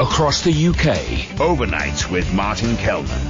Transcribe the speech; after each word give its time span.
across 0.00 0.40
the 0.40 0.68
UK. 0.68 1.38
Overnight 1.38 2.10
with 2.10 2.32
Martin 2.32 2.74
Kelner. 2.76 3.20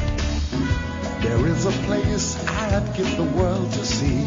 There 1.20 1.46
is 1.48 1.66
a 1.66 1.72
place 1.86 2.38
I'd 2.46 2.94
give 2.96 3.16
the 3.16 3.24
world 3.24 3.72
to 3.72 3.84
see 3.84 4.22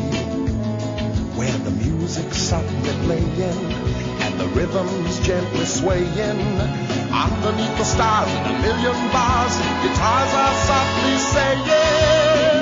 where 1.40 1.58
the 1.60 1.72
music's 1.72 2.38
softly 2.38 2.92
playing 3.06 3.40
and 3.40 4.40
the 4.40 4.48
rhythm's 4.50 5.20
gently 5.22 5.66
swaying. 5.66 6.40
Underneath 7.12 7.78
the 7.78 7.86
stars 7.86 8.30
in 8.30 8.56
a 8.56 8.60
million 8.60 9.12
bars, 9.14 9.56
guitars 9.82 10.34
are 10.34 10.56
softly 10.68 11.18
saying, 11.18 12.53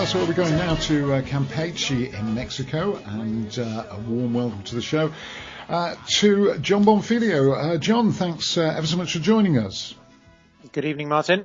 that's 0.00 0.14
where 0.14 0.24
we're 0.24 0.32
going 0.32 0.56
now 0.56 0.74
to 0.76 1.12
uh, 1.12 1.20
Campeche 1.20 2.18
in 2.18 2.34
Mexico, 2.34 2.96
and 3.04 3.58
uh, 3.58 3.84
a 3.90 3.98
warm 4.08 4.32
welcome 4.32 4.62
to 4.62 4.74
the 4.74 4.80
show 4.80 5.12
uh, 5.68 5.94
to 6.06 6.56
Jon 6.56 6.86
Bonfiglio. 6.86 7.52
Uh, 7.52 7.76
Jon, 7.76 8.10
thanks 8.10 8.56
uh, 8.56 8.62
ever 8.62 8.86
so 8.86 8.96
much 8.96 9.12
for 9.12 9.18
joining 9.18 9.58
us. 9.58 9.94
Good 10.72 10.86
evening, 10.86 11.10
Martin. 11.10 11.44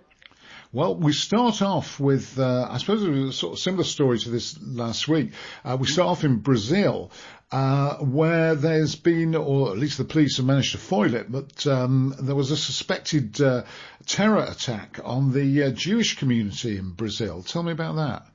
Well, 0.71 0.95
we 0.95 1.11
start 1.11 1.61
off 1.61 1.99
with, 1.99 2.39
uh, 2.39 2.69
I 2.71 2.77
suppose 2.77 3.03
it 3.03 3.09
was 3.09 3.29
a 3.31 3.33
sort 3.33 3.53
of 3.53 3.59
similar 3.59 3.83
story 3.83 4.19
to 4.19 4.29
this 4.29 4.57
last 4.61 5.09
week. 5.09 5.33
Uh, 5.65 5.75
we 5.77 5.87
start 5.87 6.07
off 6.07 6.23
in 6.23 6.37
Brazil, 6.37 7.11
uh, 7.51 7.95
where 7.97 8.55
there's 8.55 8.95
been, 8.95 9.35
or 9.35 9.71
at 9.71 9.77
least 9.77 9.97
the 9.97 10.05
police 10.05 10.37
have 10.37 10.45
managed 10.45 10.71
to 10.71 10.77
foil 10.77 11.13
it, 11.13 11.29
but 11.29 11.67
um, 11.67 12.15
there 12.21 12.35
was 12.35 12.51
a 12.51 12.57
suspected 12.57 13.41
uh, 13.41 13.63
terror 14.05 14.45
attack 14.45 15.01
on 15.03 15.33
the 15.33 15.63
uh, 15.63 15.71
Jewish 15.71 16.17
community 16.17 16.77
in 16.77 16.91
Brazil. 16.91 17.43
Tell 17.43 17.61
me 17.61 17.73
about 17.73 17.97
that. 17.97 18.25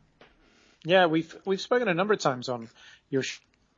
Yeah, 0.84 1.07
we've 1.07 1.34
we've 1.45 1.61
spoken 1.61 1.89
a 1.89 1.95
number 1.95 2.15
of 2.15 2.20
times 2.20 2.48
on 2.48 2.69
your 3.11 3.23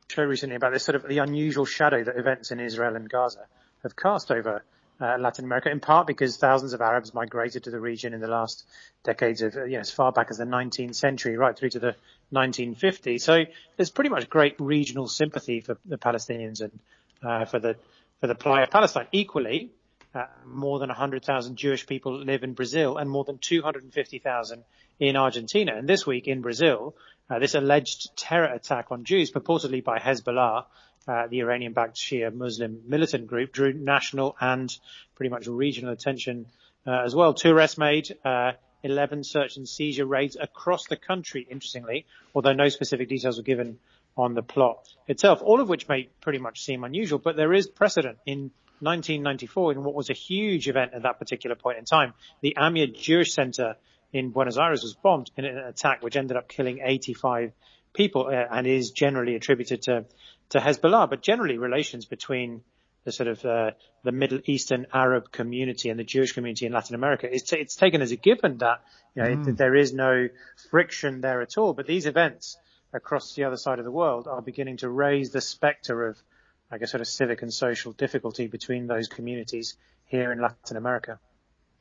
show 0.07 0.23
recently 0.23 0.55
about 0.55 0.71
this 0.73 0.83
sort 0.83 0.95
of 0.95 1.07
the 1.07 1.17
unusual 1.17 1.65
shadow 1.65 2.03
that 2.03 2.17
events 2.17 2.51
in 2.51 2.59
Israel 2.59 2.95
and 2.95 3.09
Gaza 3.09 3.45
have 3.83 3.95
cast 3.95 4.31
over 4.31 4.63
uh, 5.01 5.17
Latin 5.17 5.43
America, 5.43 5.69
in 5.69 5.79
part 5.79 6.07
because 6.07 6.37
thousands 6.37 6.73
of 6.73 6.81
Arabs 6.81 7.13
migrated 7.13 7.65
to 7.65 7.71
the 7.71 7.79
region 7.79 8.13
in 8.13 8.21
the 8.21 8.27
last 8.27 8.63
decades 9.03 9.41
of, 9.41 9.55
you 9.55 9.71
know, 9.71 9.79
as 9.79 9.91
far 9.91 10.11
back 10.11 10.27
as 10.29 10.37
the 10.37 10.45
19th 10.45 10.95
century, 10.95 11.35
right 11.35 11.57
through 11.57 11.71
to 11.71 11.79
the 11.79 11.95
1950s. 12.31 13.21
So 13.21 13.43
there's 13.75 13.89
pretty 13.89 14.09
much 14.09 14.29
great 14.29 14.55
regional 14.59 15.07
sympathy 15.07 15.59
for 15.59 15.77
the 15.85 15.97
Palestinians 15.97 16.61
and 16.61 16.79
uh, 17.21 17.45
for 17.45 17.59
the 17.59 17.75
for 18.21 18.27
the 18.27 18.35
plight 18.35 18.63
of 18.63 18.69
Palestine. 18.69 19.07
Equally, 19.11 19.71
uh, 20.15 20.25
more 20.45 20.79
than 20.79 20.89
100,000 20.89 21.55
Jewish 21.55 21.87
people 21.87 22.23
live 22.23 22.43
in 22.43 22.53
Brazil 22.53 22.97
and 22.97 23.09
more 23.09 23.23
than 23.23 23.37
250,000 23.39 24.63
in 24.99 25.15
Argentina. 25.15 25.75
And 25.75 25.87
this 25.87 26.05
week 26.05 26.27
in 26.27 26.41
Brazil, 26.41 26.95
uh, 27.29 27.39
this 27.39 27.55
alleged 27.55 28.15
terror 28.15 28.45
attack 28.53 28.91
on 28.91 29.05
Jews, 29.05 29.31
purportedly 29.31 29.83
by 29.83 29.99
Hezbollah, 29.99 30.65
uh, 31.07 31.27
the 31.27 31.39
Iranian-backed 31.39 31.95
Shia 31.95 32.33
Muslim 32.33 32.81
militant 32.87 33.27
group, 33.27 33.51
drew 33.51 33.73
national 33.73 34.35
and 34.39 34.75
pretty 35.15 35.29
much 35.29 35.47
regional 35.47 35.91
attention 35.91 36.45
uh, 36.85 37.01
as 37.03 37.15
well. 37.15 37.33
Two 37.33 37.51
arrests 37.51 37.77
made, 37.77 38.15
uh, 38.23 38.53
11 38.83 39.23
search 39.23 39.57
and 39.57 39.67
seizure 39.67 40.05
raids 40.05 40.37
across 40.39 40.87
the 40.87 40.97
country, 40.97 41.47
interestingly, 41.49 42.05
although 42.35 42.53
no 42.53 42.69
specific 42.69 43.09
details 43.09 43.37
were 43.37 43.43
given 43.43 43.79
on 44.15 44.33
the 44.33 44.43
plot 44.43 44.87
itself, 45.07 45.41
all 45.41 45.59
of 45.59 45.69
which 45.69 45.87
may 45.87 46.09
pretty 46.21 46.39
much 46.39 46.61
seem 46.61 46.83
unusual, 46.83 47.19
but 47.19 47.35
there 47.35 47.53
is 47.53 47.67
precedent 47.67 48.17
in 48.25 48.51
1994 48.79 49.73
in 49.73 49.83
what 49.83 49.93
was 49.93 50.09
a 50.09 50.13
huge 50.13 50.67
event 50.67 50.93
at 50.93 51.03
that 51.03 51.19
particular 51.19 51.55
point 51.55 51.77
in 51.77 51.85
time. 51.85 52.13
The 52.41 52.55
Amia 52.57 52.93
Jewish 52.93 53.33
Center 53.33 53.75
in 54.11 54.31
Buenos 54.31 54.57
Aires 54.57 54.83
was 54.83 54.93
bombed 54.93 55.31
in 55.37 55.45
an 55.45 55.57
attack 55.57 56.03
which 56.03 56.15
ended 56.15 56.37
up 56.37 56.47
killing 56.47 56.79
85 56.83 57.53
people 57.93 58.27
uh, 58.27 58.31
and 58.51 58.67
is 58.67 58.91
generally 58.91 59.35
attributed 59.35 59.83
to 59.83 60.05
to 60.49 60.59
Hezbollah, 60.59 61.09
but 61.09 61.21
generally 61.21 61.57
relations 61.57 62.05
between 62.05 62.61
the 63.05 63.11
sort 63.11 63.27
of 63.27 63.43
uh, 63.43 63.71
the 64.03 64.11
Middle 64.11 64.39
Eastern 64.45 64.87
Arab 64.93 65.31
community 65.31 65.89
and 65.89 65.99
the 65.99 66.03
Jewish 66.03 66.33
community 66.33 66.65
in 66.65 66.71
Latin 66.71 66.95
America. 66.95 67.27
It's, 67.29 67.49
t- 67.49 67.57
it's 67.57 67.75
taken 67.75 68.01
as 68.01 68.11
a 68.11 68.15
given 68.15 68.59
that 68.59 68.81
you 69.15 69.23
know 69.23 69.29
mm. 69.29 69.57
there 69.57 69.75
is 69.75 69.93
no 69.93 70.29
friction 70.69 71.21
there 71.21 71.41
at 71.41 71.57
all. 71.57 71.73
But 71.73 71.87
these 71.87 72.05
events 72.05 72.57
across 72.93 73.33
the 73.33 73.43
other 73.45 73.57
side 73.57 73.79
of 73.79 73.85
the 73.85 73.91
world 73.91 74.27
are 74.27 74.41
beginning 74.41 74.77
to 74.77 74.89
raise 74.89 75.31
the 75.31 75.41
specter 75.41 76.07
of, 76.07 76.17
I 76.71 76.77
guess, 76.77 76.91
sort 76.91 77.01
of 77.01 77.07
civic 77.07 77.41
and 77.41 77.53
social 77.53 77.91
difficulty 77.91 78.47
between 78.47 78.87
those 78.87 79.07
communities 79.07 79.77
here 80.05 80.31
in 80.31 80.41
Latin 80.41 80.77
America. 80.77 81.19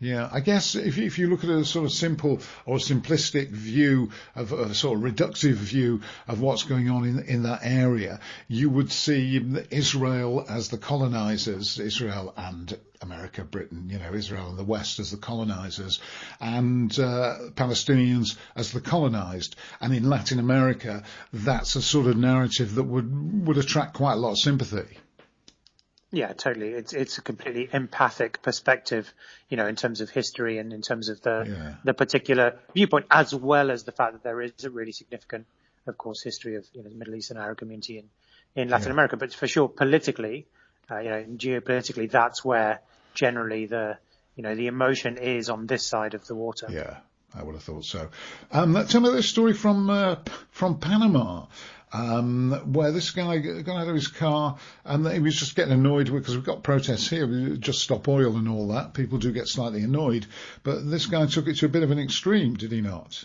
Yeah, 0.02 0.28
I 0.32 0.40
guess 0.40 0.74
if 0.74 0.98
you, 0.98 1.04
if 1.04 1.20
you 1.20 1.28
look 1.28 1.44
at 1.44 1.50
a 1.50 1.64
sort 1.64 1.84
of 1.84 1.92
simple 1.92 2.40
or 2.66 2.78
simplistic 2.78 3.50
view 3.50 4.10
of 4.34 4.50
a 4.50 4.74
sort 4.74 4.98
of 4.98 5.04
reductive 5.04 5.52
view 5.52 6.00
of 6.26 6.40
what's 6.40 6.64
going 6.64 6.90
on 6.90 7.04
in 7.04 7.20
in 7.20 7.44
that 7.44 7.60
area, 7.62 8.18
you 8.48 8.68
would 8.68 8.90
see 8.90 9.40
Israel 9.70 10.44
as 10.48 10.70
the 10.70 10.76
colonizers, 10.76 11.78
Israel 11.78 12.34
and 12.36 12.76
America, 13.00 13.44
Britain, 13.44 13.90
you 13.90 14.00
know, 14.00 14.12
Israel 14.12 14.48
and 14.48 14.58
the 14.58 14.64
West 14.64 14.98
as 14.98 15.12
the 15.12 15.18
colonizers, 15.18 16.00
and 16.40 16.90
uh, 16.98 17.38
Palestinians 17.54 18.36
as 18.56 18.72
the 18.72 18.80
colonized. 18.80 19.54
And 19.80 19.94
in 19.94 20.10
Latin 20.10 20.40
America, 20.40 21.04
that's 21.32 21.76
a 21.76 21.82
sort 21.82 22.08
of 22.08 22.16
narrative 22.16 22.74
that 22.74 22.82
would 22.82 23.46
would 23.46 23.56
attract 23.56 23.94
quite 23.94 24.14
a 24.14 24.16
lot 24.16 24.32
of 24.32 24.38
sympathy. 24.38 24.98
Yeah, 26.14 26.34
totally. 26.34 26.68
It's 26.68 26.92
it's 26.92 27.16
a 27.16 27.22
completely 27.22 27.70
empathic 27.72 28.42
perspective, 28.42 29.12
you 29.48 29.56
know, 29.56 29.66
in 29.66 29.76
terms 29.76 30.02
of 30.02 30.10
history 30.10 30.58
and 30.58 30.70
in 30.70 30.82
terms 30.82 31.08
of 31.08 31.22
the 31.22 31.46
yeah. 31.48 31.74
the 31.84 31.94
particular 31.94 32.58
viewpoint, 32.74 33.06
as 33.10 33.34
well 33.34 33.70
as 33.70 33.84
the 33.84 33.92
fact 33.92 34.12
that 34.12 34.22
there 34.22 34.42
is 34.42 34.52
a 34.64 34.70
really 34.70 34.92
significant, 34.92 35.46
of 35.86 35.96
course, 35.96 36.22
history 36.22 36.56
of 36.56 36.66
you 36.74 36.82
know 36.82 36.90
the 36.90 36.96
Middle 36.96 37.14
East 37.14 37.30
and 37.30 37.40
Arab 37.40 37.56
community 37.56 37.98
in 37.98 38.10
in 38.54 38.68
Latin 38.68 38.88
yeah. 38.88 38.92
America. 38.92 39.16
But 39.16 39.32
for 39.32 39.48
sure, 39.48 39.68
politically, 39.68 40.46
uh, 40.90 40.98
you 40.98 41.08
know, 41.08 41.24
geopolitically, 41.36 42.10
that's 42.10 42.44
where 42.44 42.82
generally 43.14 43.64
the 43.64 43.96
you 44.36 44.42
know 44.42 44.54
the 44.54 44.66
emotion 44.66 45.16
is 45.16 45.48
on 45.48 45.66
this 45.66 45.82
side 45.82 46.12
of 46.12 46.26
the 46.26 46.34
water. 46.34 46.66
Yeah. 46.70 46.98
I 47.34 47.42
would 47.42 47.54
have 47.54 47.64
thought 47.64 47.86
so. 47.86 48.10
Um, 48.50 48.74
tell 48.88 49.00
me 49.00 49.08
this 49.08 49.26
story 49.26 49.54
from 49.54 49.88
uh, 49.88 50.16
from 50.50 50.78
Panama 50.78 51.46
um, 51.92 52.72
where 52.72 52.90
this 52.90 53.10
guy 53.10 53.38
got 53.38 53.76
out 53.76 53.88
of 53.88 53.94
his 53.94 54.08
car 54.08 54.56
and 54.84 55.06
he 55.10 55.20
was 55.20 55.36
just 55.36 55.54
getting 55.54 55.74
annoyed 55.74 56.10
because 56.10 56.34
we've 56.34 56.44
got 56.44 56.62
protests 56.62 57.08
here, 57.08 57.26
we 57.26 57.58
just 57.58 57.80
stop 57.80 58.08
oil 58.08 58.36
and 58.36 58.48
all 58.48 58.68
that. 58.68 58.94
People 58.94 59.18
do 59.18 59.32
get 59.32 59.48
slightly 59.48 59.82
annoyed, 59.82 60.26
but 60.62 60.88
this 60.90 61.06
guy 61.06 61.26
took 61.26 61.48
it 61.48 61.56
to 61.56 61.66
a 61.66 61.68
bit 61.68 61.82
of 61.82 61.90
an 61.90 61.98
extreme, 61.98 62.54
did 62.54 62.72
he 62.72 62.80
not? 62.80 63.24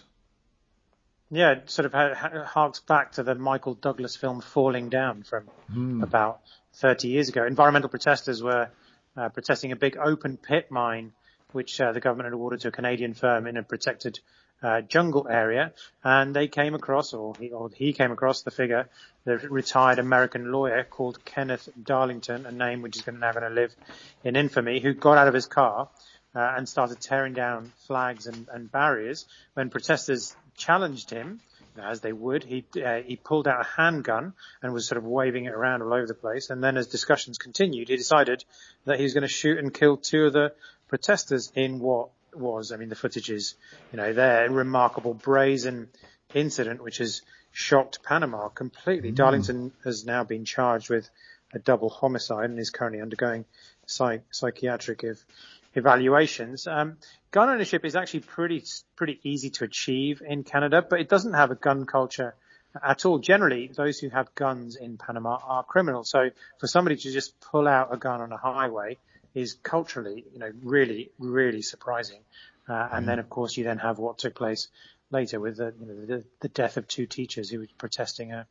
Yeah, 1.29 1.51
it 1.51 1.69
sort 1.69 1.85
of 1.85 2.17
harks 2.47 2.79
back 2.79 3.13
to 3.13 3.23
the 3.23 3.35
Michael 3.35 3.73
Douglas 3.73 4.15
film 4.15 4.41
Falling 4.41 4.89
Down 4.89 5.23
from 5.23 5.43
hmm. 5.71 6.03
about 6.03 6.39
30 6.75 7.09
years 7.09 7.29
ago. 7.29 7.45
Environmental 7.45 7.89
protesters 7.89 8.41
were 8.41 8.69
uh, 9.17 9.29
protesting 9.29 9.71
a 9.71 9.75
big 9.75 9.97
open 9.97 10.37
pit 10.37 10.71
mine, 10.71 11.11
which 11.51 11.81
uh, 11.81 11.91
the 11.91 11.99
government 11.99 12.27
had 12.27 12.33
awarded 12.33 12.61
to 12.61 12.69
a 12.69 12.71
Canadian 12.71 13.13
firm 13.13 13.47
in 13.47 13.57
a 13.57 13.63
protected 13.63 14.19
uh, 14.61 14.81
jungle 14.81 15.27
area, 15.29 15.73
and 16.03 16.35
they 16.35 16.47
came 16.47 16.73
across, 16.73 17.13
or 17.13 17.33
he, 17.39 17.51
or 17.51 17.69
he 17.69 17.93
came 17.93 18.11
across 18.11 18.41
the 18.41 18.51
figure, 18.51 18.89
the 19.23 19.37
retired 19.37 19.99
American 19.99 20.51
lawyer 20.51 20.83
called 20.83 21.23
Kenneth 21.23 21.69
Darlington, 21.81 22.45
a 22.45 22.51
name 22.51 22.81
which 22.81 22.97
is 22.97 23.07
now 23.07 23.31
going 23.31 23.43
to 23.43 23.49
live 23.49 23.75
in 24.23 24.35
infamy, 24.35 24.79
who 24.79 24.93
got 24.93 25.17
out 25.17 25.27
of 25.27 25.33
his 25.33 25.45
car 25.45 25.89
uh, 26.35 26.53
and 26.57 26.67
started 26.67 26.99
tearing 26.99 27.33
down 27.33 27.71
flags 27.87 28.27
and, 28.27 28.47
and 28.51 28.71
barriers. 28.71 29.25
When 29.53 29.69
protesters 29.69 30.35
challenged 30.55 31.09
him, 31.09 31.41
as 31.79 32.01
they 32.01 32.11
would, 32.13 32.43
he 32.43 32.65
uh, 32.83 33.01
he 33.05 33.15
pulled 33.15 33.47
out 33.47 33.61
a 33.61 33.63
handgun 33.63 34.33
and 34.61 34.73
was 34.73 34.87
sort 34.87 34.97
of 34.97 35.05
waving 35.05 35.45
it 35.45 35.53
around 35.53 35.83
all 35.83 35.93
over 35.93 36.07
the 36.07 36.13
place. 36.13 36.49
And 36.49 36.63
then, 36.63 36.75
as 36.75 36.87
discussions 36.87 37.37
continued, 37.37 37.89
he 37.89 37.97
decided 37.97 38.43
that 38.85 38.97
he 38.97 39.03
was 39.03 39.13
going 39.13 39.21
to 39.23 39.27
shoot 39.27 39.59
and 39.59 39.73
kill 39.73 39.97
two 39.97 40.25
of 40.25 40.33
the 40.33 40.53
protesters 40.87 41.51
in 41.53 41.79
what 41.79 42.09
was. 42.37 42.71
I 42.71 42.77
mean, 42.77 42.89
the 42.89 42.95
footage 42.95 43.29
is, 43.29 43.55
you 43.91 43.97
know, 43.97 44.13
there, 44.13 44.49
remarkable 44.49 45.13
brazen 45.13 45.89
incident 46.33 46.83
which 46.83 46.97
has 46.97 47.21
shocked 47.51 48.03
Panama 48.03 48.49
completely. 48.49 49.11
Mm. 49.11 49.15
Darlington 49.15 49.71
has 49.83 50.05
now 50.05 50.23
been 50.23 50.45
charged 50.45 50.89
with 50.89 51.09
a 51.53 51.59
double 51.59 51.89
homicide 51.89 52.49
and 52.49 52.59
is 52.59 52.69
currently 52.69 53.01
undergoing 53.01 53.45
psych- 53.85 54.25
psychiatric 54.31 55.03
ev- 55.03 55.25
evaluations. 55.73 56.67
Um, 56.67 56.97
gun 57.31 57.49
ownership 57.49 57.85
is 57.85 57.95
actually 57.95 58.21
pretty 58.21 58.63
pretty 58.95 59.19
easy 59.23 59.49
to 59.51 59.63
achieve 59.63 60.21
in 60.25 60.43
Canada, 60.43 60.85
but 60.87 60.99
it 60.99 61.09
doesn't 61.09 61.33
have 61.33 61.51
a 61.51 61.55
gun 61.55 61.85
culture 61.85 62.35
at 62.83 63.05
all. 63.05 63.19
Generally, 63.19 63.71
those 63.75 63.99
who 63.99 64.09
have 64.09 64.33
guns 64.35 64.75
in 64.75 64.97
Panama 64.97 65.39
are 65.43 65.63
criminals. 65.63 66.09
So 66.09 66.29
for 66.59 66.67
somebody 66.67 66.97
to 66.97 67.11
just 67.11 67.39
pull 67.39 67.67
out 67.67 67.93
a 67.93 67.97
gun 67.97 68.21
on 68.21 68.31
a 68.31 68.37
highway 68.37 68.97
is 69.33 69.55
culturally, 69.63 70.25
you 70.33 70.39
know, 70.39 70.51
really, 70.61 71.11
really 71.19 71.61
surprising. 71.61 72.21
Uh, 72.67 72.89
and 72.91 73.03
mm. 73.03 73.07
then, 73.07 73.19
of 73.19 73.29
course, 73.29 73.55
you 73.55 73.63
then 73.63 73.77
have 73.77 73.97
what 73.97 74.17
took 74.17 74.35
place 74.35 74.67
later 75.11 75.39
with 75.39 75.57
the, 75.57 75.73
you 75.79 75.85
know, 75.85 76.05
the, 76.05 76.23
the 76.41 76.49
death 76.49 76.77
of 76.77 76.87
two 76.87 77.05
teachers 77.05 77.49
who 77.49 77.59
were 77.59 77.67
protesting 77.77 78.33
a, 78.33 78.39
uh, 78.39 78.43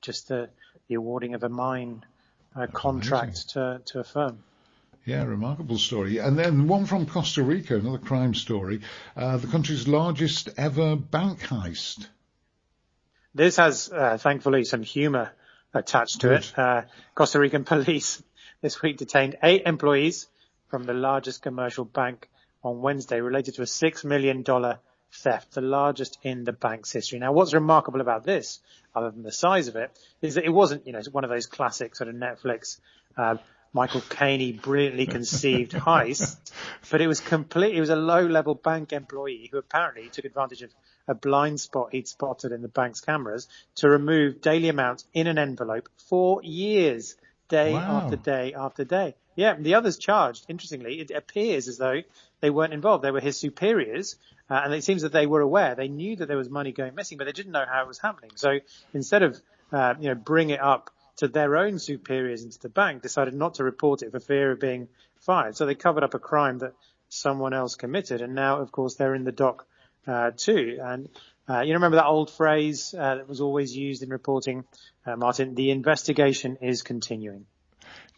just 0.00 0.28
the, 0.28 0.48
the 0.88 0.94
awarding 0.94 1.34
of 1.34 1.42
a 1.42 1.48
mine 1.48 2.04
uh, 2.54 2.66
contract 2.66 3.50
to, 3.50 3.80
to 3.86 4.00
a 4.00 4.04
firm. 4.04 4.38
Yeah, 5.04 5.24
remarkable 5.24 5.78
story. 5.78 6.18
And 6.18 6.38
then 6.38 6.68
one 6.68 6.86
from 6.86 7.06
Costa 7.06 7.42
Rica, 7.42 7.76
another 7.76 7.98
crime 7.98 8.34
story. 8.34 8.80
Uh, 9.16 9.38
the 9.38 9.46
country's 9.46 9.88
largest 9.88 10.50
ever 10.56 10.96
bank 10.96 11.40
heist. 11.40 12.06
This 13.34 13.56
has, 13.56 13.90
uh, 13.90 14.18
thankfully, 14.18 14.64
some 14.64 14.82
humour 14.82 15.30
attached 15.72 16.20
to 16.20 16.28
Good. 16.28 16.40
it. 16.40 16.58
Uh, 16.58 16.82
Costa 17.14 17.38
Rican 17.38 17.64
police 17.72 18.22
this 18.60 18.82
week 18.82 18.96
detained 18.96 19.36
eight 19.42 19.62
employees 19.66 20.28
from 20.68 20.84
the 20.84 20.94
largest 20.94 21.42
commercial 21.42 21.84
bank 21.84 22.28
on 22.62 22.80
Wednesday 22.80 23.20
related 23.20 23.54
to 23.54 23.62
a 23.62 23.66
$6 23.66 24.04
million 24.04 24.44
theft, 25.12 25.52
the 25.52 25.60
largest 25.60 26.18
in 26.22 26.44
the 26.44 26.52
bank's 26.52 26.92
history. 26.92 27.18
Now, 27.18 27.32
what's 27.32 27.54
remarkable 27.54 28.00
about 28.00 28.24
this, 28.24 28.60
other 28.94 29.10
than 29.10 29.22
the 29.22 29.32
size 29.32 29.68
of 29.68 29.76
it, 29.76 29.96
is 30.20 30.34
that 30.34 30.44
it 30.44 30.50
wasn't, 30.50 30.86
you 30.86 30.92
know, 30.92 31.00
one 31.12 31.24
of 31.24 31.30
those 31.30 31.46
classic 31.46 31.94
sort 31.96 32.08
of 32.08 32.16
Netflix, 32.16 32.78
uh, 33.16 33.36
Michael 33.72 34.02
Caine 34.08 34.56
brilliantly 34.56 35.06
conceived 35.06 35.72
heist, 35.74 36.36
but 36.90 37.00
it 37.00 37.06
was 37.06 37.20
complete. 37.20 37.76
It 37.76 37.80
was 37.80 37.90
a 37.90 37.96
low-level 37.96 38.56
bank 38.56 38.92
employee 38.92 39.48
who 39.50 39.58
apparently 39.58 40.08
took 40.08 40.24
advantage 40.24 40.62
of 40.62 40.70
a 41.06 41.14
blind 41.14 41.60
spot 41.60 41.88
he'd 41.92 42.08
spotted 42.08 42.52
in 42.52 42.62
the 42.62 42.68
bank's 42.68 43.00
cameras 43.00 43.46
to 43.76 43.88
remove 43.88 44.40
daily 44.40 44.68
amounts 44.68 45.06
in 45.14 45.26
an 45.26 45.38
envelope 45.38 45.88
for 46.08 46.42
years, 46.42 47.16
day 47.48 47.72
wow. 47.72 48.02
after 48.02 48.16
day 48.16 48.54
after 48.54 48.84
day. 48.84 49.14
Yeah, 49.34 49.54
the 49.58 49.74
others 49.74 49.98
charged. 49.98 50.46
Interestingly, 50.48 51.00
it 51.00 51.10
appears 51.10 51.68
as 51.68 51.78
though 51.78 52.02
they 52.40 52.50
weren't 52.50 52.72
involved. 52.72 53.04
They 53.04 53.10
were 53.10 53.20
his 53.20 53.36
superiors, 53.36 54.16
uh, 54.50 54.62
and 54.64 54.74
it 54.74 54.84
seems 54.84 55.02
that 55.02 55.12
they 55.12 55.26
were 55.26 55.40
aware. 55.40 55.74
They 55.74 55.88
knew 55.88 56.16
that 56.16 56.26
there 56.26 56.36
was 56.36 56.50
money 56.50 56.72
going 56.72 56.94
missing, 56.94 57.18
but 57.18 57.24
they 57.24 57.32
didn't 57.32 57.52
know 57.52 57.64
how 57.70 57.82
it 57.82 57.88
was 57.88 57.98
happening. 57.98 58.32
So 58.34 58.58
instead 58.92 59.22
of, 59.22 59.40
uh, 59.72 59.94
you 60.00 60.08
know, 60.08 60.14
bring 60.14 60.50
it 60.50 60.60
up 60.60 60.90
to 61.16 61.28
their 61.28 61.56
own 61.56 61.78
superiors 61.78 62.44
into 62.44 62.58
the 62.58 62.68
bank, 62.68 63.02
decided 63.02 63.34
not 63.34 63.54
to 63.54 63.64
report 63.64 64.02
it 64.02 64.12
for 64.12 64.20
fear 64.20 64.52
of 64.52 64.60
being 64.60 64.88
fired. 65.20 65.56
So 65.56 65.66
they 65.66 65.74
covered 65.74 66.04
up 66.04 66.14
a 66.14 66.18
crime 66.18 66.58
that 66.58 66.74
someone 67.08 67.54
else 67.54 67.74
committed, 67.74 68.22
and 68.22 68.34
now, 68.34 68.60
of 68.60 68.72
course, 68.72 68.94
they're 68.94 69.14
in 69.14 69.24
the 69.24 69.32
dock 69.32 69.66
uh, 70.06 70.32
too. 70.36 70.78
And 70.80 71.08
uh, 71.48 71.60
you 71.60 71.74
remember 71.74 71.96
that 71.96 72.06
old 72.06 72.30
phrase 72.30 72.94
uh, 72.94 73.16
that 73.16 73.28
was 73.28 73.40
always 73.40 73.74
used 73.76 74.02
in 74.02 74.10
reporting, 74.10 74.64
uh, 75.06 75.16
Martin? 75.16 75.54
The 75.54 75.70
investigation 75.70 76.58
is 76.60 76.82
continuing. 76.82 77.46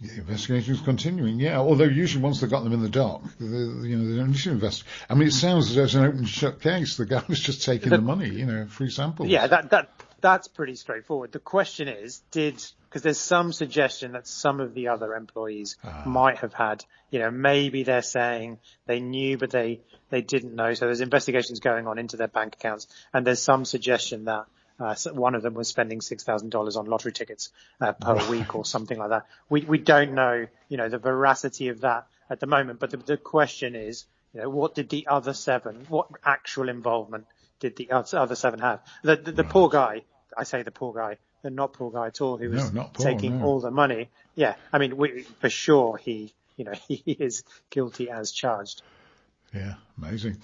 The 0.00 0.14
investigation 0.16 0.74
is 0.74 0.80
continuing, 0.80 1.38
yeah. 1.38 1.58
Although 1.58 1.84
usually 1.84 2.24
once 2.24 2.40
they've 2.40 2.50
got 2.50 2.64
them 2.64 2.72
in 2.72 2.80
the 2.80 2.88
dock, 2.88 3.22
they, 3.38 3.46
you 3.46 3.96
know, 3.96 4.10
they 4.10 4.16
don't 4.16 4.30
need 4.30 4.38
to 4.38 4.50
invest. 4.50 4.84
I 5.10 5.14
mean, 5.14 5.28
it 5.28 5.32
sounds 5.32 5.68
as 5.68 5.76
though 5.76 5.84
it's 5.84 5.94
an 5.94 6.04
open 6.04 6.24
shut 6.24 6.60
case. 6.62 6.96
The 6.96 7.04
guy 7.04 7.22
was 7.28 7.38
just 7.38 7.64
taking 7.64 7.90
the, 7.90 7.96
the 7.96 8.02
money, 8.02 8.30
you 8.30 8.46
know, 8.46 8.66
free 8.66 8.88
samples. 8.88 9.28
Yeah, 9.28 9.46
that 9.46 9.70
that 9.70 9.90
that's 10.22 10.48
pretty 10.48 10.74
straightforward. 10.76 11.32
The 11.32 11.38
question 11.38 11.88
is, 11.88 12.22
did 12.30 12.64
because 12.90 13.02
there's 13.02 13.20
some 13.20 13.52
suggestion 13.52 14.12
that 14.12 14.26
some 14.26 14.58
of 14.58 14.74
the 14.74 14.88
other 14.88 15.14
employees 15.14 15.76
uh, 15.84 16.02
might 16.06 16.38
have 16.38 16.52
had, 16.52 16.84
you 17.10 17.20
know, 17.20 17.30
maybe 17.30 17.84
they're 17.84 18.02
saying 18.02 18.58
they 18.86 18.98
knew 18.98 19.38
but 19.38 19.50
they 19.50 19.80
they 20.10 20.22
didn't 20.22 20.56
know. 20.56 20.74
So 20.74 20.86
there's 20.86 21.00
investigations 21.00 21.60
going 21.60 21.86
on 21.86 21.98
into 21.98 22.16
their 22.16 22.28
bank 22.28 22.56
accounts, 22.56 22.88
and 23.14 23.24
there's 23.24 23.40
some 23.40 23.64
suggestion 23.64 24.24
that 24.24 24.46
uh, 24.80 24.96
one 25.12 25.36
of 25.36 25.42
them 25.42 25.54
was 25.54 25.68
spending 25.68 26.00
six 26.00 26.24
thousand 26.24 26.50
dollars 26.50 26.76
on 26.76 26.86
lottery 26.86 27.12
tickets 27.12 27.50
uh, 27.80 27.92
per 27.92 28.28
week 28.28 28.56
or 28.56 28.64
something 28.64 28.98
like 28.98 29.10
that. 29.10 29.26
We 29.48 29.60
we 29.60 29.78
don't 29.78 30.14
know, 30.14 30.48
you 30.68 30.76
know, 30.76 30.88
the 30.88 30.98
veracity 30.98 31.68
of 31.68 31.82
that 31.82 32.08
at 32.28 32.40
the 32.40 32.46
moment. 32.46 32.80
But 32.80 32.90
the, 32.90 32.96
the 32.96 33.16
question 33.16 33.76
is, 33.76 34.04
you 34.34 34.40
know, 34.40 34.50
what 34.50 34.74
did 34.74 34.88
the 34.88 35.06
other 35.06 35.32
seven? 35.32 35.86
What 35.88 36.08
actual 36.24 36.68
involvement 36.68 37.26
did 37.60 37.76
the 37.76 37.90
other 37.92 38.34
seven 38.34 38.58
have? 38.60 38.80
The 39.04 39.14
the, 39.14 39.32
the 39.32 39.44
poor 39.44 39.68
guy. 39.68 40.02
I 40.36 40.44
say 40.44 40.62
the 40.62 40.72
poor 40.72 40.92
guy. 40.92 41.18
The 41.42 41.50
not 41.50 41.72
poor 41.72 41.90
guy 41.90 42.08
at 42.08 42.20
all, 42.20 42.36
who 42.36 42.50
was 42.50 42.72
no, 42.72 42.90
poor, 42.92 43.06
taking 43.06 43.38
no. 43.40 43.46
all 43.46 43.60
the 43.60 43.70
money. 43.70 44.10
Yeah, 44.34 44.54
I 44.72 44.78
mean, 44.78 44.96
we, 44.96 45.22
for 45.40 45.48
sure 45.48 45.96
he, 45.96 46.34
you 46.56 46.64
know, 46.64 46.72
he 46.88 47.02
is 47.06 47.44
guilty 47.70 48.10
as 48.10 48.32
charged. 48.32 48.82
Yeah, 49.54 49.74
amazing. 49.98 50.36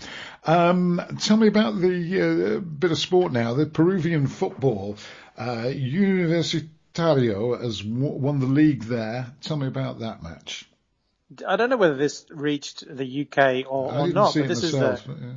Um, 0.45 1.01
tell 1.21 1.37
me 1.37 1.47
about 1.47 1.81
the 1.81 2.57
uh, 2.57 2.61
bit 2.61 2.91
of 2.91 2.99
sport 2.99 3.33
now. 3.33 3.55
The 3.55 3.67
Peruvian 3.67 4.27
football. 4.27 4.97
Uh, 5.37 5.67
Universitario 5.67 7.61
has 7.61 7.85
won 7.85 8.41
the 8.41 8.47
league 8.47 8.85
there. 8.85 9.27
Tell 9.43 9.57
me 9.57 9.67
about 9.69 10.01
that 10.01 10.23
match. 10.23 10.69
I 11.47 11.57
don't 11.57 11.71
know 11.71 11.77
whether 11.77 11.97
this 11.97 12.27
reached 12.31 12.85
the 12.89 13.27
UK 13.27 13.71
or, 13.71 13.93
or 13.93 14.09
not, 14.09 14.35
but 14.35 14.49
this 14.49 14.63
myself, 14.63 15.01
is 15.01 15.07
the. 15.07 15.37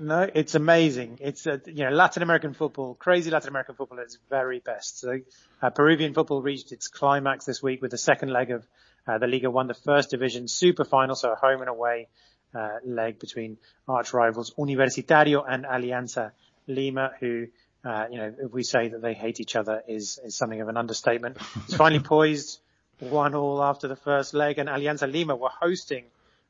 No, 0.00 0.28
it's 0.34 0.54
amazing. 0.54 1.18
It's 1.20 1.46
a, 1.46 1.60
you 1.66 1.84
know 1.84 1.90
Latin 1.90 2.22
American 2.22 2.54
football, 2.54 2.94
crazy 2.94 3.30
Latin 3.30 3.50
American 3.50 3.74
football 3.74 3.98
at 3.98 4.04
its 4.04 4.18
very 4.28 4.58
best. 4.58 4.98
So 4.98 5.20
uh, 5.62 5.70
Peruvian 5.70 6.14
football 6.14 6.42
reached 6.42 6.72
its 6.72 6.88
climax 6.88 7.44
this 7.44 7.62
week 7.62 7.82
with 7.82 7.90
the 7.90 7.98
second 7.98 8.30
leg 8.30 8.50
of 8.50 8.66
uh, 9.06 9.18
the 9.18 9.26
Liga 9.26 9.50
One, 9.50 9.66
the 9.66 9.74
first 9.74 10.10
division 10.10 10.48
super 10.48 10.84
final, 10.84 11.14
so 11.14 11.32
a 11.32 11.36
home 11.36 11.60
and 11.60 11.68
away 11.68 12.08
uh, 12.54 12.78
leg 12.84 13.18
between 13.18 13.58
arch 13.86 14.12
rivals 14.12 14.52
Universitario 14.58 15.44
and 15.48 15.64
Alianza 15.64 16.32
Lima, 16.66 17.12
who, 17.20 17.46
uh, 17.84 18.06
you 18.10 18.18
know, 18.18 18.34
if 18.42 18.52
we 18.52 18.62
say 18.62 18.88
that 18.88 19.02
they 19.02 19.14
hate 19.14 19.40
each 19.40 19.56
other 19.56 19.82
is, 19.88 20.18
is 20.24 20.36
something 20.36 20.60
of 20.60 20.68
an 20.68 20.76
understatement. 20.76 21.36
It's 21.64 21.74
finally 21.74 22.02
poised 22.02 22.60
one 22.98 23.34
all 23.34 23.62
after 23.62 23.88
the 23.88 23.96
first 23.96 24.34
leg 24.34 24.58
and 24.58 24.68
Alianza 24.68 25.10
Lima 25.10 25.34
were 25.34 25.48
hosting 25.48 26.04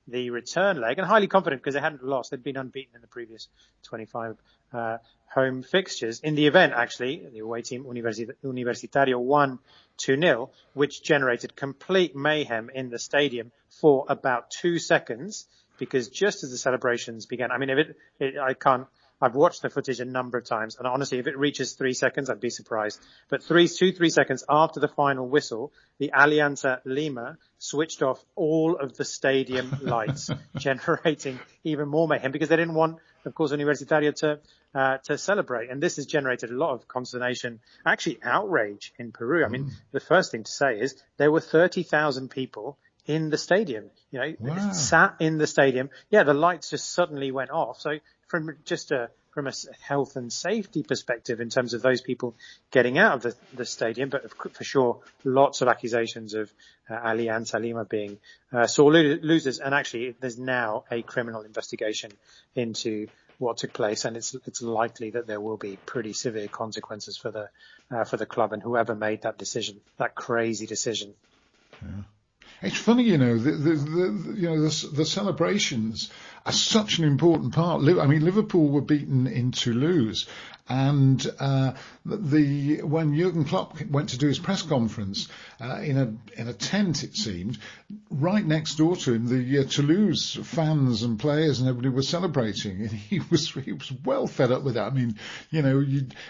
the 0.08 0.31
return 0.31 0.81
leg 0.81 0.99
and 0.99 1.06
highly 1.06 1.26
confident 1.26 1.62
because 1.62 1.75
they 1.75 1.81
hadn't 1.81 2.05
lost. 2.05 2.31
They'd 2.31 2.43
been 2.43 2.56
unbeaten 2.56 2.94
in 2.94 3.00
the 3.00 3.06
previous 3.06 3.49
25 3.85 4.37
uh, 4.73 4.99
home 5.32 5.62
fixtures. 5.62 6.20
In 6.20 6.35
the 6.35 6.47
event, 6.47 6.73
actually, 6.75 7.26
the 7.32 7.41
away 7.41 7.62
team 7.62 7.85
Universitario 7.85 9.19
won 9.19 9.58
2-0, 9.99 10.50
which 10.75 11.02
generated 11.02 11.55
complete 11.55 12.17
mayhem 12.17 12.70
in 12.75 12.91
the 12.91 12.99
stadium 12.99 13.52
for 13.69 14.05
about 14.08 14.50
two 14.50 14.79
seconds 14.79 15.47
because 15.79 16.08
just 16.08 16.44
as 16.44 16.50
the 16.50 16.58
celebrations 16.58 17.26
began, 17.26 17.50
I 17.50 17.58
mean, 17.58 17.70
if 17.70 17.79
it, 17.79 17.96
it, 18.19 18.38
I 18.38 18.55
can't, 18.55 18.87
I've 19.20 19.34
watched 19.34 19.62
the 19.62 19.70
footage 19.70 20.00
a 20.00 20.05
number 20.05 20.38
of 20.38 20.44
times, 20.44 20.76
and 20.76 20.87
honestly, 20.87 21.19
if 21.19 21.26
it 21.26 21.37
reaches 21.37 21.75
three 21.75 21.93
seconds, 21.93 22.31
I'd 22.31 22.40
be 22.40 22.50
surprised. 22.50 23.00
But 23.28 23.43
three, 23.43 23.69
two, 23.69 23.93
three 23.93 24.11
seconds 24.11 24.44
after 24.49 24.81
the 24.81 24.88
final 24.88 25.28
whistle, 25.28 25.72
the 25.99 26.12
Alianza 26.14 26.81
Lima 26.84 27.37
switched 27.58 28.02
off 28.02 28.25
all 28.34 28.76
of 28.76 28.96
the 28.96 29.05
stadium 29.05 29.76
lights, 29.82 30.31
generating 30.56 31.38
even 31.64 31.88
more 31.88 32.08
mayhem 32.08 32.32
because 32.32 32.49
they 32.49 32.56
didn't 32.56 32.75
want, 32.75 32.99
of 33.25 33.34
course, 33.34 33.52
Universitario 33.52 34.14
to 34.17 34.40
uh, 34.75 34.99
to 34.99 35.19
celebrate. 35.19 35.69
And 35.70 35.82
this 35.82 35.96
has 35.96 36.06
generated 36.06 36.50
a 36.50 36.55
lot 36.55 36.75
of 36.75 36.88
consternation, 36.88 37.61
actually 37.84 38.20
outrage 38.22 38.93
in 38.99 39.12
Peru. 39.12 39.44
I 39.44 39.49
mean, 39.49 39.64
mm. 39.64 39.70
the 39.93 40.00
first 40.00 40.31
thing 40.31 40.44
to 40.44 40.52
say 40.52 40.78
is 40.78 40.94
there 41.17 41.31
were 41.31 41.40
30,000 41.40 42.31
people 42.31 42.78
in 43.06 43.31
the 43.31 43.38
stadium. 43.38 43.90
You 44.11 44.19
know, 44.20 44.34
wow. 44.38 44.72
sat 44.72 45.17
in 45.20 45.38
the 45.38 45.46
stadium. 45.46 45.90
Yeah, 46.11 46.22
the 46.22 46.34
lights 46.34 46.70
just 46.70 46.93
suddenly 46.93 47.31
went 47.32 47.50
off. 47.50 47.81
So 47.81 47.99
from 48.31 48.56
just 48.65 48.93
a 48.93 49.11
from 49.32 49.47
a 49.47 49.53
health 49.82 50.17
and 50.17 50.32
safety 50.32 50.82
perspective, 50.82 51.41
in 51.41 51.50
terms 51.50 51.75
of 51.75 51.82
those 51.82 52.00
people 52.00 52.34
getting 52.72 52.99
out 52.99 53.15
of 53.15 53.22
the, 53.22 53.34
the 53.55 53.65
stadium, 53.65 54.08
but 54.08 54.29
for 54.55 54.65
sure, 54.65 55.01
lots 55.22 55.63
of 55.63 55.69
accusations 55.69 56.34
of 56.34 56.53
uh, 56.89 56.94
and 57.05 57.53
Lima 57.55 57.84
being 57.84 58.19
uh, 58.53 58.67
sore 58.67 58.93
losers. 58.93 59.60
And 59.60 59.72
actually, 59.75 60.17
there's 60.20 60.39
now 60.39 60.84
a 60.91 61.03
criminal 61.03 61.43
investigation 61.43 62.10
into 62.56 63.06
what 63.39 63.56
took 63.58 63.72
place, 63.72 64.05
and 64.05 64.17
it's 64.17 64.34
it's 64.46 64.63
likely 64.63 65.10
that 65.10 65.27
there 65.27 65.41
will 65.41 65.56
be 65.56 65.77
pretty 65.87 66.13
severe 66.13 66.49
consequences 66.49 67.17
for 67.17 67.31
the 67.31 67.49
uh, 67.91 68.05
for 68.05 68.17
the 68.17 68.27
club 68.27 68.53
and 68.53 68.63
whoever 68.63 68.94
made 68.94 69.22
that 69.22 69.39
decision, 69.39 69.81
that 69.99 70.15
crazy 70.15 70.67
decision. 70.67 71.15
Yeah. 71.82 72.03
It's 72.63 72.77
funny, 72.77 73.05
you 73.05 73.17
know, 73.17 73.39
the, 73.39 73.53
the, 73.53 73.75
the 73.75 74.34
you 74.37 74.49
know 74.49 74.60
the, 74.60 74.89
the, 74.93 75.06
celebrations 75.06 76.10
are 76.47 76.53
such 76.53 76.99
an 76.99 77.05
important 77.05 77.55
part. 77.55 77.82
I 77.82 78.06
mean, 78.06 78.25
Liverpool 78.25 78.69
were 78.69 78.81
beaten 78.81 79.27
in 79.27 79.53
Toulouse, 79.53 80.27
and 80.70 81.27
uh, 81.41 81.73
the 82.06 82.82
when 82.82 83.17
Jurgen 83.17 83.44
Klopp 83.44 83.81
went 83.87 84.11
to 84.11 84.19
do 84.19 84.29
his 84.29 84.39
press 84.39 84.63
conference 84.63 85.29
uh, 85.61 85.81
in 85.82 85.99
a 85.99 86.41
in 86.41 86.47
a 86.47 86.53
tent, 86.53 87.03
it 87.03 87.17
seemed, 87.17 87.59
right 88.09 88.47
next 88.47 88.77
door 88.77 88.94
to 88.97 89.13
him, 89.13 89.27
the 89.27 89.59
uh, 89.59 89.65
Toulouse 89.65 90.39
fans 90.44 91.03
and 91.03 91.19
players 91.19 91.59
and 91.59 91.69
everybody 91.69 91.89
were 91.89 92.03
celebrating, 92.03 92.82
and 92.82 92.91
he 92.91 93.19
was 93.31 93.51
he 93.51 93.73
was 93.73 93.93
well 94.05 94.29
fed 94.29 94.53
up 94.53 94.63
with 94.63 94.75
that. 94.75 94.93
I 94.93 94.94
mean, 94.94 95.17
you 95.51 95.63
know, 95.63 95.85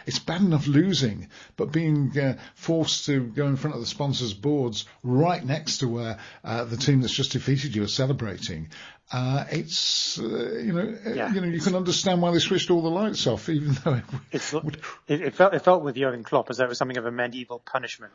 it's 0.07 0.19
bad 0.19 0.41
enough 0.41 0.67
losing, 0.67 1.29
but 1.57 1.71
being 1.71 2.19
uh, 2.19 2.39
forced 2.55 3.05
to 3.07 3.21
go 3.21 3.47
in 3.47 3.57
front 3.57 3.75
of 3.75 3.83
the 3.83 3.87
sponsors' 3.87 4.33
boards 4.33 4.87
right 5.03 5.45
next 5.45 5.79
to 5.79 5.89
where 5.89 6.19
uh, 6.43 6.65
the 6.65 6.79
team 6.79 7.03
that's 7.03 7.13
just 7.13 7.33
defeated 7.33 7.77
you 7.77 7.83
are 7.83 7.89
celebrating. 7.89 8.69
Uh, 9.13 9.45
it's 9.51 10.21
uh, 10.21 10.61
you 10.63 10.73
know 10.73 10.97
uh, 11.05 11.11
yeah. 11.11 11.33
you 11.33 11.41
know 11.41 11.47
you 11.49 11.61
can 11.61 11.75
understand 11.75 12.23
why 12.23 12.31
they 12.31 12.39
switched 12.39 12.71
all 12.71 12.81
the 12.81 12.91
lights 12.91 13.27
off, 13.27 13.49
even 13.49 13.77
though 13.85 13.95
it, 14.31 14.53
would... 14.53 14.81
it, 15.09 15.21
it, 15.21 15.35
felt 15.35 15.53
it 15.53 15.65
felt 15.65 15.83
with 15.83 15.97
Jurgen 15.97 16.23
Klopp 16.23 16.49
as 16.49 16.59
though 16.59 16.65
it 16.65 16.69
was 16.69 16.79
something 16.79 16.97
of 16.97 17.07
a 17.07 17.11
medieval 17.11 17.59
punishment 17.59 18.13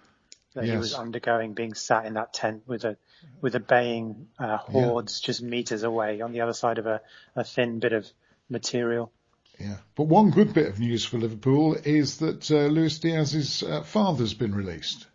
that 0.53 0.63
yes. 0.63 0.71
he 0.71 0.77
was 0.77 0.93
undergoing, 0.93 1.53
being 1.53 1.73
sat 1.73 2.05
in 2.05 2.13
that 2.13 2.33
tent 2.33 2.63
with 2.65 2.85
a 2.85 2.95
with 3.41 3.55
a 3.55 3.59
baying 3.59 4.27
uh, 4.39 4.55
hordes 4.57 5.19
yeah. 5.21 5.27
just 5.27 5.41
meters 5.41 5.83
away 5.83 6.21
on 6.21 6.31
the 6.31 6.41
other 6.41 6.53
side 6.53 6.77
of 6.77 6.85
a, 6.85 7.01
a 7.35 7.43
thin 7.43 7.79
bit 7.79 7.91
of 7.91 8.07
material. 8.49 9.11
Yeah, 9.59 9.75
but 9.95 10.03
one 10.03 10.31
good 10.31 10.53
bit 10.53 10.67
of 10.67 10.79
news 10.79 11.03
for 11.03 11.17
Liverpool 11.17 11.75
is 11.83 12.17
that 12.19 12.49
uh, 12.49 12.67
Luis 12.67 12.99
Diaz's 12.99 13.63
uh, 13.63 13.83
father's 13.83 14.33
been 14.33 14.55
released. 14.55 15.07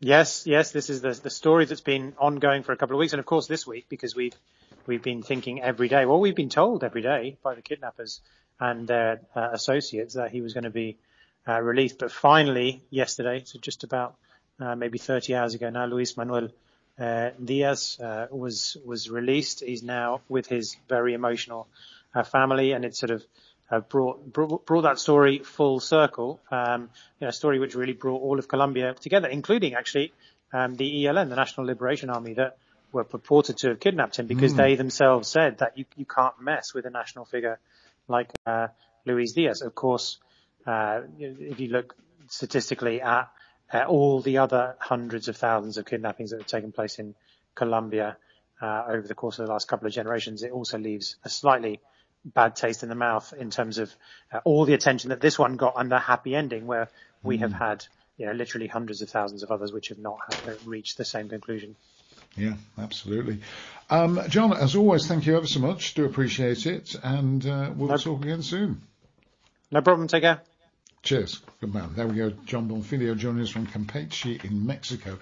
Yes, 0.00 0.46
yes, 0.46 0.72
this 0.72 0.88
is 0.88 1.02
the 1.02 1.12
the 1.12 1.30
story 1.30 1.66
that's 1.66 1.82
been 1.82 2.14
ongoing 2.18 2.62
for 2.62 2.72
a 2.72 2.76
couple 2.78 2.96
of 2.96 3.00
weeks, 3.00 3.12
and 3.12 3.20
of 3.20 3.26
course 3.26 3.46
this 3.46 3.66
week 3.66 3.86
because 3.90 4.16
we've 4.16 4.34
we've 4.86 5.02
been 5.02 5.22
thinking 5.22 5.62
every 5.62 5.88
day. 5.88 6.06
Well, 6.06 6.20
we've 6.20 6.34
been 6.34 6.48
told 6.48 6.84
every 6.84 7.02
day 7.02 7.36
by 7.42 7.54
the 7.54 7.62
kidnappers 7.62 8.20
and 8.58 8.86
their 8.88 9.20
uh, 9.34 9.50
associates 9.52 10.14
that 10.14 10.30
he 10.30 10.40
was 10.40 10.54
going 10.54 10.64
to 10.64 10.70
be 10.70 10.96
uh, 11.48 11.60
released, 11.60 11.98
but 11.98 12.10
finally 12.10 12.82
yesterday, 12.90 13.42
so 13.44 13.58
just 13.58 13.84
about 13.84 14.16
uh, 14.58 14.74
maybe 14.74 14.98
30 14.98 15.34
hours 15.34 15.54
ago 15.54 15.70
now, 15.70 15.86
Luis 15.86 16.16
Manuel 16.16 16.48
uh, 16.98 17.30
Diaz 17.42 17.98
uh, 18.02 18.26
was 18.30 18.76
was 18.84 19.10
released. 19.10 19.60
He's 19.60 19.82
now 19.82 20.22
with 20.28 20.46
his 20.46 20.76
very 20.88 21.12
emotional 21.12 21.68
uh, 22.14 22.22
family, 22.22 22.72
and 22.72 22.84
it 22.84 22.96
sort 22.96 23.10
of 23.10 23.88
brought, 23.88 24.32
brought, 24.32 24.64
brought 24.64 24.82
that 24.82 24.98
story 24.98 25.40
full 25.40 25.78
circle. 25.78 26.40
Um, 26.50 26.88
you 27.20 27.26
know, 27.26 27.28
a 27.28 27.32
story 27.32 27.58
which 27.58 27.74
really 27.74 27.92
brought 27.92 28.22
all 28.22 28.38
of 28.38 28.48
Colombia 28.48 28.94
together, 28.94 29.28
including 29.28 29.74
actually 29.74 30.14
um, 30.52 30.74
the 30.74 31.04
ELN, 31.04 31.28
the 31.28 31.36
National 31.36 31.66
Liberation 31.66 32.08
Army, 32.08 32.32
that 32.34 32.56
were 32.92 33.04
purported 33.04 33.58
to 33.58 33.68
have 33.68 33.80
kidnapped 33.80 34.18
him 34.18 34.26
because 34.26 34.54
mm. 34.54 34.56
they 34.56 34.74
themselves 34.74 35.28
said 35.28 35.58
that 35.58 35.76
you 35.76 35.84
you 35.96 36.04
can't 36.04 36.40
mess 36.40 36.74
with 36.74 36.86
a 36.86 36.90
national 36.90 37.24
figure 37.24 37.58
like 38.08 38.30
uh, 38.46 38.68
Luis 39.04 39.32
Diaz. 39.32 39.62
Of 39.62 39.74
course, 39.74 40.18
uh, 40.66 41.02
if 41.18 41.60
you 41.60 41.68
look 41.68 41.94
statistically 42.28 43.00
at 43.00 43.30
uh, 43.72 43.84
all 43.84 44.20
the 44.20 44.38
other 44.38 44.76
hundreds 44.78 45.28
of 45.28 45.36
thousands 45.36 45.78
of 45.78 45.86
kidnappings 45.86 46.30
that 46.30 46.38
have 46.38 46.46
taken 46.46 46.72
place 46.72 46.98
in 46.98 47.14
Colombia 47.54 48.16
uh, 48.60 48.84
over 48.88 49.06
the 49.06 49.14
course 49.14 49.38
of 49.38 49.46
the 49.46 49.52
last 49.52 49.68
couple 49.68 49.86
of 49.86 49.92
generations, 49.92 50.42
it 50.42 50.52
also 50.52 50.78
leaves 50.78 51.16
a 51.24 51.28
slightly 51.28 51.80
bad 52.24 52.56
taste 52.56 52.82
in 52.82 52.88
the 52.88 52.94
mouth 52.94 53.32
in 53.38 53.50
terms 53.50 53.78
of 53.78 53.94
uh, 54.32 54.40
all 54.44 54.64
the 54.64 54.74
attention 54.74 55.10
that 55.10 55.20
this 55.20 55.38
one 55.38 55.56
got 55.56 55.74
and 55.76 55.90
the 55.90 55.98
happy 55.98 56.34
ending 56.34 56.66
where 56.66 56.88
we 57.22 57.36
mm. 57.36 57.40
have 57.40 57.52
had 57.52 57.86
you 58.16 58.26
know, 58.26 58.32
literally 58.32 58.66
hundreds 58.66 59.02
of 59.02 59.10
thousands 59.10 59.42
of 59.42 59.50
others 59.50 59.72
which 59.72 59.88
have 59.88 59.98
not 59.98 60.18
reached 60.64 60.96
the 60.96 61.04
same 61.04 61.28
conclusion. 61.28 61.76
Yeah, 62.36 62.54
absolutely. 62.78 63.40
Um, 63.88 64.20
Jon, 64.28 64.52
as 64.52 64.76
always, 64.76 65.06
thank 65.06 65.26
you 65.26 65.36
ever 65.36 65.46
so 65.46 65.60
much. 65.60 65.94
Do 65.94 66.04
appreciate 66.04 66.66
it. 66.66 66.96
And 67.02 67.44
uh, 67.46 67.70
we'll 67.74 67.88
no, 67.88 67.96
talk 67.96 68.22
again 68.24 68.42
soon. 68.42 68.82
No 69.70 69.80
problem. 69.80 70.08
Take 70.08 70.22
care. 70.22 70.42
Cheers. 71.02 71.40
Good 71.60 71.72
man. 71.72 71.90
There 71.94 72.06
we 72.06 72.16
go. 72.16 72.30
Jon 72.46 72.68
Bonfiglio 72.68 73.16
joining 73.16 73.42
us 73.42 73.48
from 73.48 73.66
Campeche 73.66 74.44
in 74.44 74.66
Mexico. 74.66 75.14